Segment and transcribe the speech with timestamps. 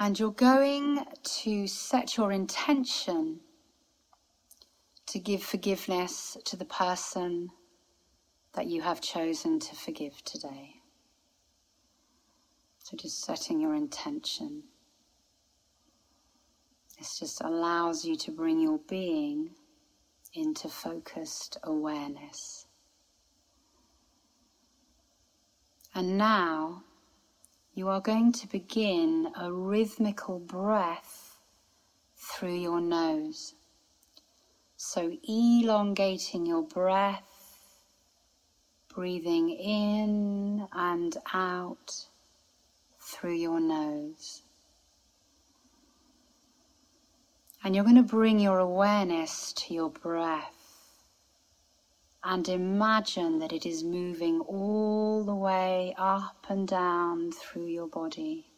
[0.00, 1.04] And you're going
[1.42, 3.40] to set your intention
[5.06, 7.48] to give forgiveness to the person
[8.54, 10.74] that you have chosen to forgive today.
[12.78, 14.62] So just setting your intention.
[16.98, 19.50] This just allows you to bring your being
[20.34, 22.66] into focused awareness.
[25.94, 26.84] And now
[27.78, 31.38] you are going to begin a rhythmical breath
[32.16, 33.54] through your nose.
[34.76, 37.78] So elongating your breath,
[38.92, 42.06] breathing in and out
[42.98, 44.42] through your nose.
[47.62, 50.57] And you're going to bring your awareness to your breath
[52.30, 58.52] and imagine that it is moving all the way up and down through your body.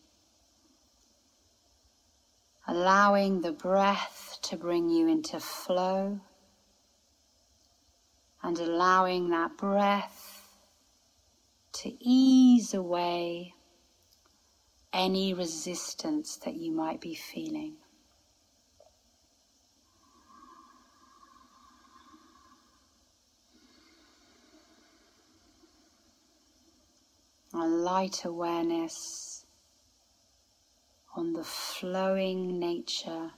[2.66, 6.18] Allowing the breath to bring you into flow
[8.42, 10.48] and allowing that breath
[11.74, 13.54] to ease away
[14.92, 17.76] any resistance that you might be feeling.
[27.52, 29.44] A light awareness
[31.16, 33.32] on the flowing nature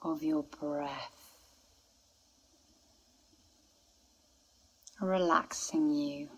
[0.00, 1.36] of your breath,
[5.00, 6.28] relaxing you,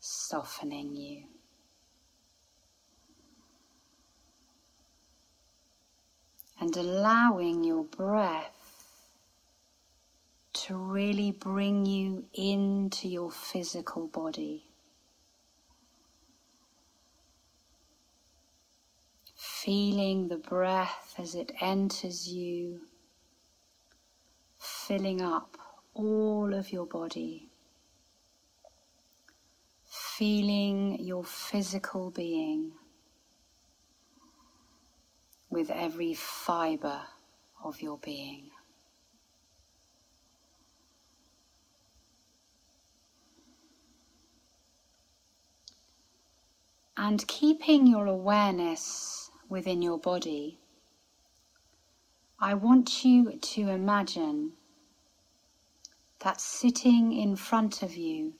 [0.00, 1.24] softening you.
[6.62, 8.61] and allowing your breath
[10.52, 14.64] to really bring you into your physical body.
[19.34, 22.80] Feeling the breath as it enters you,
[24.58, 25.56] filling up
[25.94, 27.48] all of your body.
[29.84, 32.72] Feeling your physical being
[35.50, 37.02] with every fiber
[37.64, 38.51] of your being.
[46.96, 50.58] And keeping your awareness within your body,
[52.38, 54.52] I want you to imagine
[56.20, 58.34] that sitting in front of you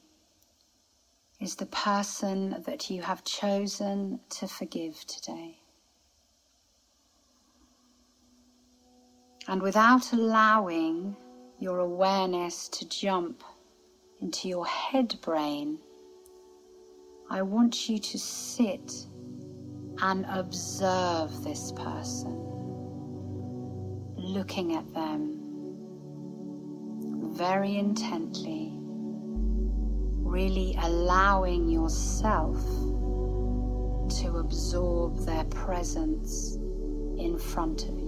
[1.41, 5.59] is the person that you have chosen to forgive today.
[9.49, 11.17] And without allowing
[11.59, 13.43] your awareness to jump
[14.21, 15.81] into your head brain,
[17.33, 19.07] I want you to sit
[20.03, 22.39] and observe this person,
[24.17, 25.39] looking at them
[27.33, 28.75] very intently,
[30.19, 32.61] really allowing yourself
[34.21, 36.57] to absorb their presence
[37.17, 38.02] in front of you.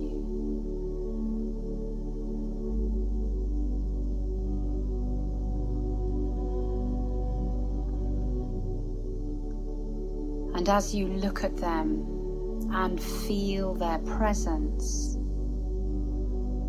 [10.55, 15.19] And as you look at them and feel their presence,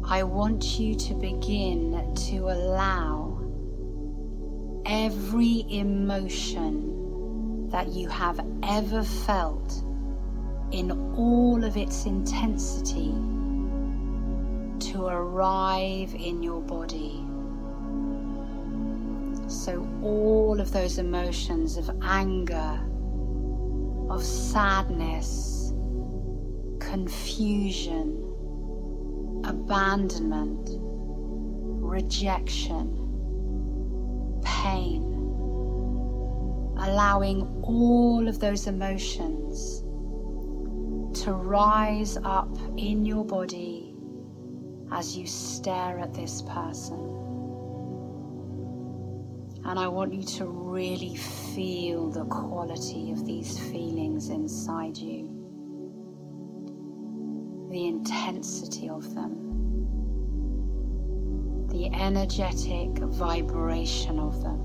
[0.07, 3.39] I want you to begin to allow
[4.85, 9.83] every emotion that you have ever felt
[10.71, 13.13] in all of its intensity
[14.91, 17.23] to arrive in your body.
[19.47, 22.84] So, all of those emotions of anger
[24.15, 25.73] of sadness,
[26.79, 28.15] confusion,
[29.43, 30.69] abandonment,
[31.83, 32.87] rejection,
[34.41, 35.03] pain,
[36.77, 39.81] allowing all of those emotions
[41.21, 43.97] to rise up in your body
[44.93, 47.14] as you stare at this person.
[49.67, 55.27] And I want you to really feel the quality of these feelings inside you,
[57.71, 59.41] the intensity of them,
[61.69, 64.59] the energetic vibration of them,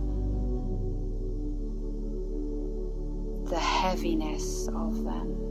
[3.47, 5.50] the heaviness of them.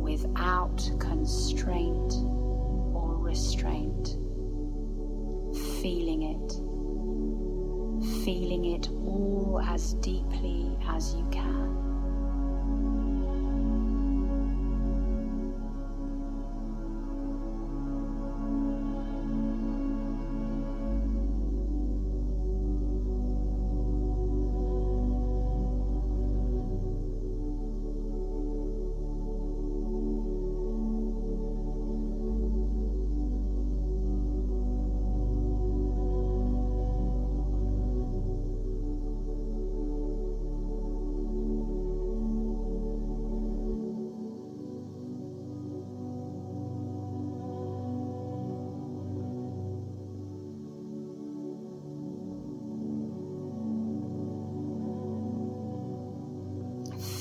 [0.00, 2.14] Without constraint
[2.94, 4.16] or restraint.
[5.82, 6.52] Feeling it,
[8.24, 11.79] feeling it all as deeply as you can.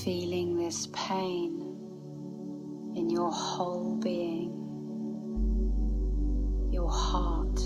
[0.09, 1.59] Feeling this pain
[2.95, 4.49] in your whole being,
[6.71, 7.59] your heart,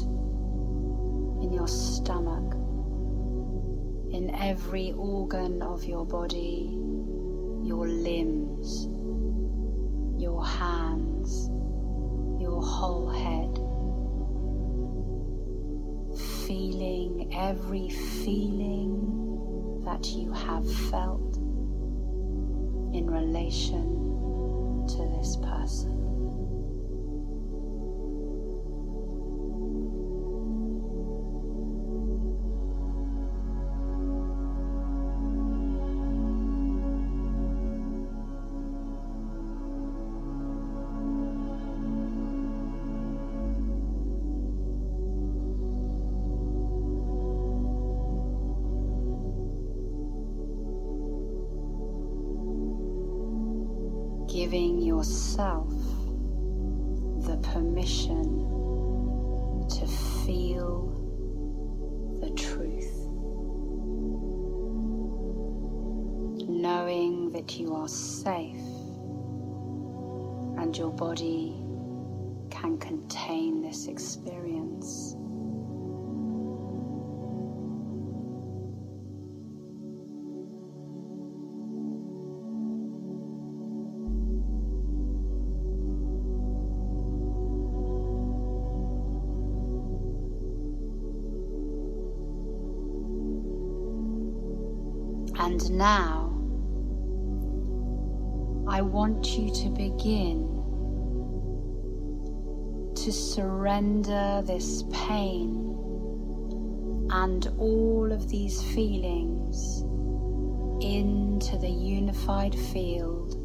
[1.42, 2.54] in your stomach,
[4.12, 6.78] in every organ of your body,
[7.63, 8.90] your limbs,
[10.22, 11.48] your hands,
[12.42, 13.56] your whole head.
[16.45, 21.22] Feeling every feeling that you have felt
[22.94, 26.12] in relation to this person.
[54.33, 55.69] Giving yourself
[57.19, 58.24] the permission
[59.69, 59.85] to
[60.25, 60.89] feel
[62.19, 63.07] the truth.
[66.50, 68.56] Knowing that you are safe
[70.57, 71.53] and your body
[72.50, 75.15] can contain this experience.
[95.44, 96.31] And now,
[98.66, 100.48] I want you to begin
[102.95, 105.75] to surrender this pain
[107.10, 109.81] and all of these feelings
[110.81, 113.36] into the unified field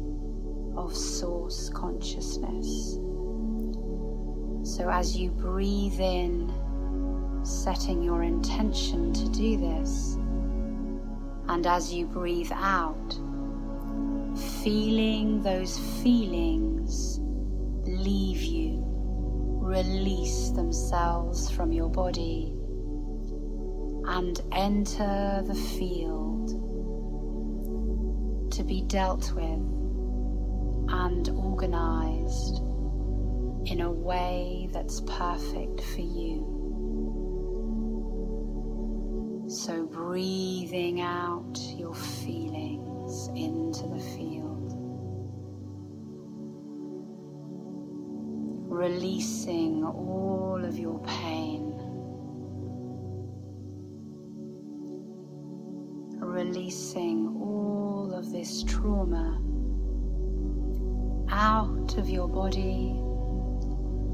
[0.77, 2.93] of Source consciousness.
[4.63, 6.49] So, as you breathe in,
[7.43, 10.17] setting your intention to do this,
[11.49, 13.19] and as you breathe out,
[14.63, 17.19] feeling those feelings
[17.87, 18.83] leave you,
[19.59, 22.53] release themselves from your body,
[24.05, 26.49] and enter the field
[28.51, 29.65] to be dealt with
[30.91, 32.59] and organized
[33.65, 36.58] in a way that's perfect for you.
[39.69, 44.73] So, breathing out your feelings into the field,
[48.67, 51.75] releasing all of your pain,
[56.17, 59.39] releasing all of this trauma
[61.29, 62.95] out of your body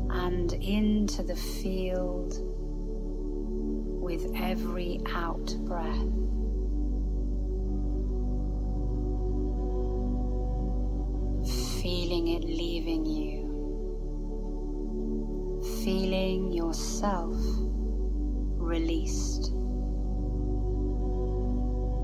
[0.10, 2.55] and into the field
[4.06, 6.06] with every out breath.
[11.82, 13.42] Feeling it leaving you.
[15.84, 17.36] Feeling yourself
[18.60, 19.52] released.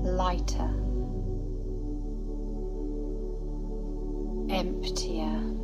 [0.02, 0.74] Lighter.
[4.50, 5.61] Emptier.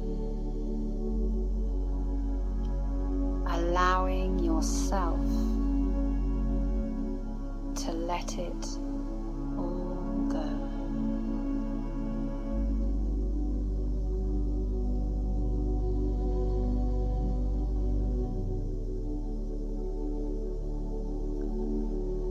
[8.19, 8.67] let it
[9.57, 10.69] all go.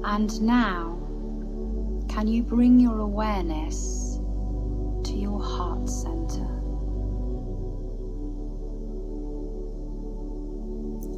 [0.04, 0.98] And now,
[2.10, 4.20] can you bring your awareness
[5.04, 6.54] to your heart center?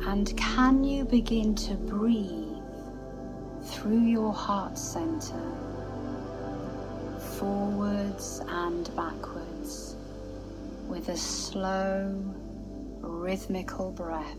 [0.07, 2.48] And can you begin to breathe?
[3.79, 5.41] Through your heart center,
[7.37, 9.95] forwards and backwards,
[10.89, 12.13] with a slow,
[12.99, 14.35] rhythmical breath?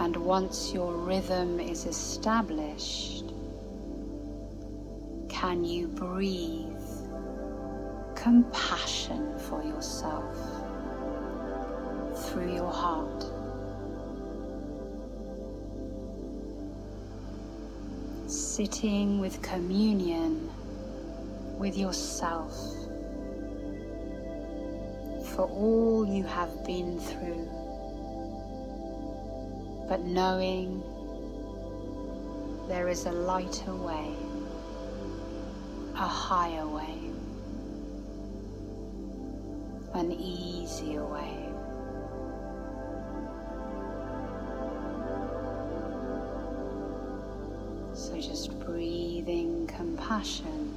[0.00, 3.27] And once your rhythm is established,
[5.40, 6.66] can you breathe
[8.16, 10.36] compassion for yourself
[12.24, 13.24] through your heart?
[18.26, 20.50] Sitting with communion
[21.56, 22.52] with yourself
[25.34, 27.48] for all you have been through
[29.88, 30.82] but knowing
[32.68, 34.14] there is a lighter way,
[36.00, 37.10] a higher way,
[39.94, 41.34] an easier way.
[47.94, 50.72] So just breathing compassion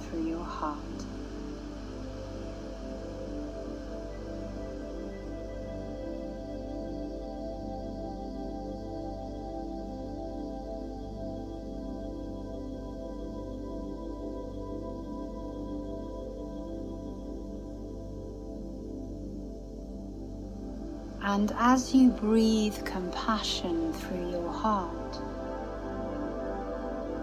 [0.00, 0.95] through your heart.
[21.26, 25.12] And as you breathe compassion through your heart,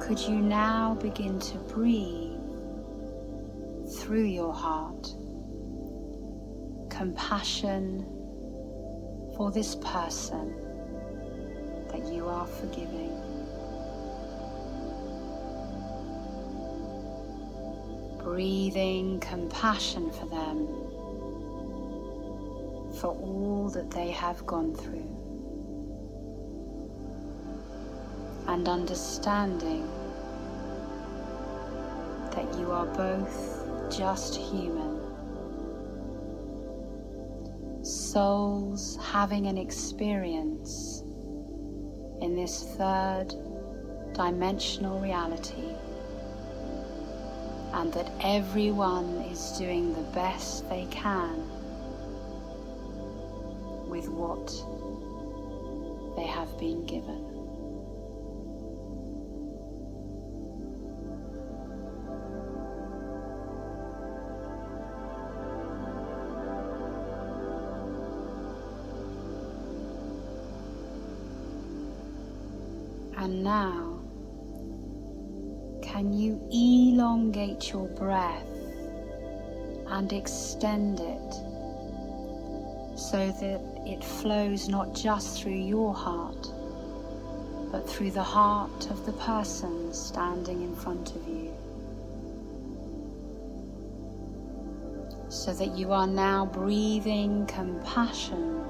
[0.02, 2.38] could you now begin to breathe
[3.98, 5.08] through your heart
[6.90, 8.06] compassion
[9.38, 10.54] for this person
[11.88, 13.18] that you are forgiving?
[18.22, 20.93] Breathing compassion for them
[23.04, 25.10] for all that they have gone through.
[28.48, 29.86] And understanding
[32.32, 35.02] that you are both just human.
[37.84, 41.04] Souls having an experience
[42.22, 43.36] in this third
[44.14, 45.76] dimensional reality,
[47.74, 51.53] and that everyone is doing the best they can
[54.04, 54.48] with what
[56.16, 57.30] they have been given.
[73.16, 74.02] And now,
[75.82, 78.48] can you elongate your breath
[79.88, 81.53] and extend it
[83.04, 86.48] so that it flows not just through your heart,
[87.70, 91.54] but through the heart of the person standing in front of you.
[95.28, 98.64] So that you are now breathing compassion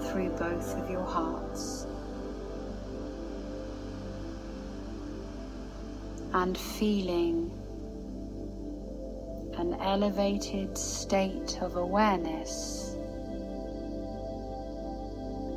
[0.00, 1.86] through both of your hearts.
[6.34, 7.50] And feeling
[9.58, 12.94] an elevated state of awareness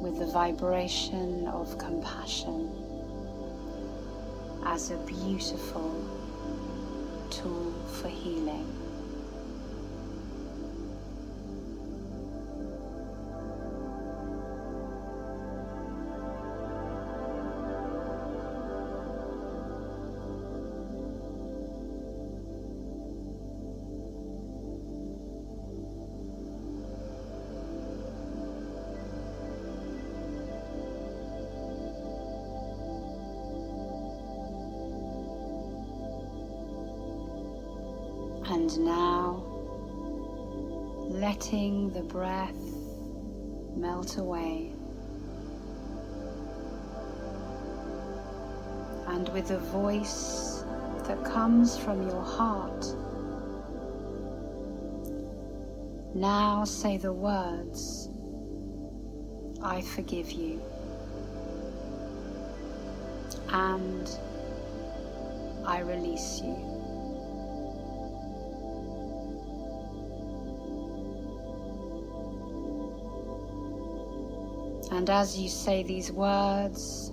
[0.02, 2.72] with the vibration of compassion
[4.66, 5.94] as a beautiful
[7.30, 8.79] tool for healing.
[38.70, 39.44] And now,
[41.10, 42.54] letting the breath
[43.76, 44.74] melt away.
[49.08, 50.64] And with a voice
[51.08, 52.86] that comes from your heart,
[56.14, 58.10] now say the words,
[59.64, 60.62] I forgive you.
[63.52, 64.08] And
[65.66, 66.69] I release you.
[74.92, 77.12] And as you say these words,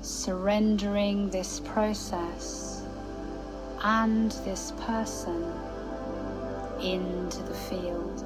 [0.00, 2.82] surrendering this process
[3.82, 5.44] and this person
[6.80, 8.24] into the field,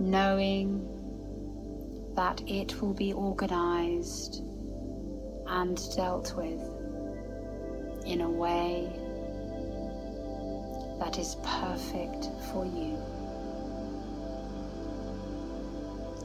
[0.00, 0.84] knowing
[2.14, 4.42] that it will be organized
[5.46, 6.60] and dealt with
[8.04, 8.90] in a way
[10.98, 12.98] that is perfect for you.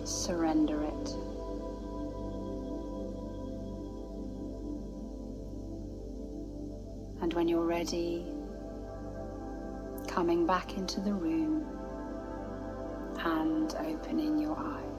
[0.06, 1.10] Surrender it.
[7.22, 8.26] And when you're ready,
[10.08, 11.66] coming back into the room
[13.20, 14.93] and opening your eyes.